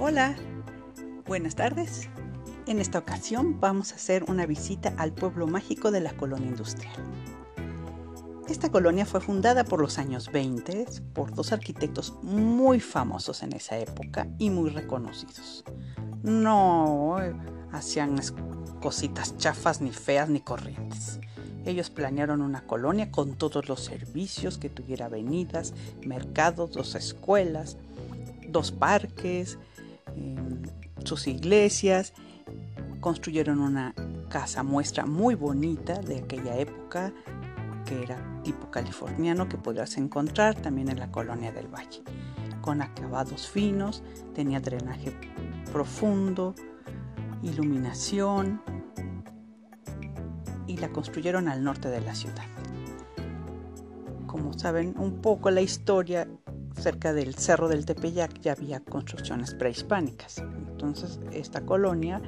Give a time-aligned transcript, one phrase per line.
[0.00, 0.36] Hola,
[1.26, 2.08] buenas tardes.
[2.68, 6.94] En esta ocasión vamos a hacer una visita al pueblo mágico de la colonia industrial.
[8.48, 13.76] Esta colonia fue fundada por los años 20 por dos arquitectos muy famosos en esa
[13.76, 15.64] época y muy reconocidos.
[16.22, 17.16] No
[17.72, 18.20] hacían
[18.80, 21.18] cositas chafas, ni feas, ni corrientes.
[21.66, 25.74] Ellos planearon una colonia con todos los servicios, que tuviera avenidas,
[26.06, 27.76] mercados, dos escuelas,
[28.48, 29.58] dos parques,
[31.04, 32.12] sus iglesias.
[33.00, 33.94] Construyeron una
[34.28, 37.12] casa muestra muy bonita de aquella época,
[37.84, 42.02] que era tipo californiano, que podrás encontrar también en la colonia del Valle,
[42.60, 44.02] con acabados finos,
[44.34, 45.12] tenía drenaje
[45.72, 46.54] profundo,
[47.42, 48.60] iluminación
[50.66, 52.44] y la construyeron al norte de la ciudad.
[54.26, 56.28] Como saben un poco la historia,
[56.78, 60.38] cerca del Cerro del Tepeyac ya había construcciones prehispánicas.
[60.38, 62.22] Entonces esta colonia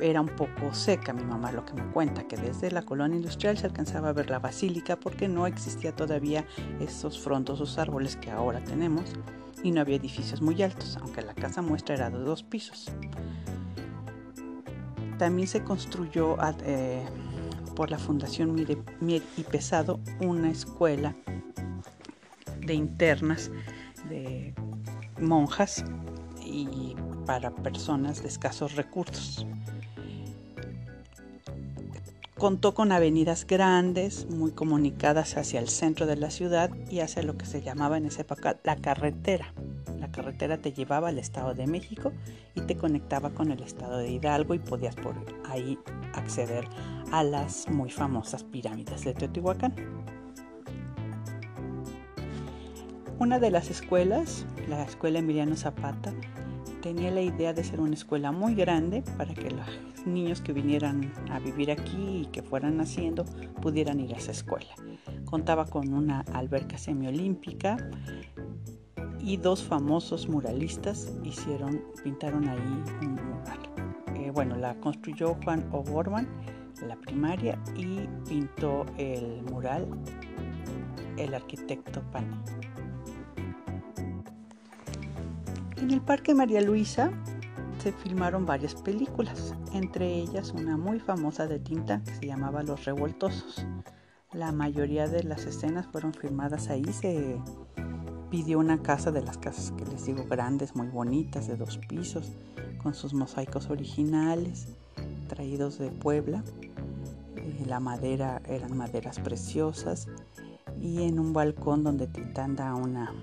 [0.00, 3.58] era un poco seca, mi mamá lo que me cuenta, que desde la colonia industrial
[3.58, 6.44] se alcanzaba a ver la basílica porque no existía todavía
[6.80, 9.04] esos frondosos árboles que ahora tenemos
[9.62, 12.90] y no había edificios muy altos, aunque la casa muestra era de dos pisos.
[15.18, 17.04] También se construyó eh,
[17.74, 18.54] por la Fundación
[19.00, 21.16] Mier y Pesado una escuela
[22.68, 23.50] de internas
[24.08, 24.54] de
[25.20, 25.84] monjas
[26.44, 26.94] y
[27.26, 29.46] para personas de escasos recursos.
[32.36, 37.36] Contó con avenidas grandes, muy comunicadas hacia el centro de la ciudad y hacia lo
[37.36, 39.52] que se llamaba en esa época la carretera.
[39.98, 42.12] La carretera te llevaba al Estado de México
[42.54, 45.16] y te conectaba con el Estado de Hidalgo y podías por
[45.48, 45.76] ahí
[46.14, 46.68] acceder
[47.10, 49.74] a las muy famosas pirámides de Teotihuacán.
[53.20, 56.12] Una de las escuelas, la escuela Emiliano Zapata,
[56.82, 61.12] tenía la idea de ser una escuela muy grande para que los niños que vinieran
[61.28, 63.24] a vivir aquí y que fueran naciendo
[63.60, 64.72] pudieran ir a esa escuela.
[65.24, 67.76] Contaba con una alberca semiolímpica
[69.18, 73.58] y dos famosos muralistas hicieron, pintaron ahí un mural.
[74.14, 76.28] Eh, bueno, la construyó Juan O'Gorman,
[76.86, 79.88] la primaria, y pintó el mural
[81.18, 82.36] el arquitecto Pani.
[85.80, 87.12] En el Parque María Luisa
[87.80, 92.84] se filmaron varias películas, entre ellas una muy famosa de tinta que se llamaba Los
[92.84, 93.64] Revoltosos.
[94.32, 96.84] La mayoría de las escenas fueron filmadas ahí.
[96.92, 97.40] Se
[98.28, 102.32] pidió una casa de las casas que les digo grandes, muy bonitas, de dos pisos,
[102.82, 104.66] con sus mosaicos originales,
[105.28, 106.42] traídos de Puebla.
[107.36, 110.08] Eh, la madera eran maderas preciosas
[110.80, 113.14] y en un balcón donde Tintán da una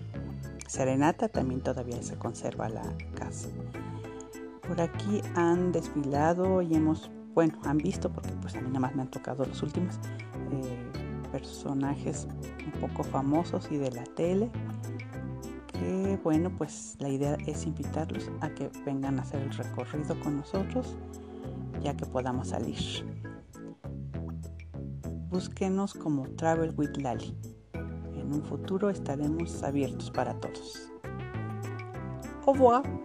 [0.67, 3.49] serenata también todavía se conserva la casa.
[4.67, 8.95] Por aquí han desfilado y hemos, bueno, han visto, porque pues a mí nada más
[8.95, 9.99] me han tocado los últimos,
[10.51, 10.91] eh,
[11.31, 12.27] personajes
[12.65, 14.49] un poco famosos y de la tele.
[15.67, 20.37] Que bueno, pues la idea es invitarlos a que vengan a hacer el recorrido con
[20.37, 20.97] nosotros,
[21.83, 22.79] ya que podamos salir.
[25.29, 27.54] Búsquenos como Travel with Lali
[28.25, 30.91] en un futuro estaremos abiertos para todos.
[32.45, 33.04] Au revoir.